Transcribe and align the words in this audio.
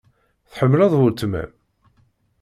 Tḥemmleḍ 0.51 0.93
weltma-m? 0.99 1.51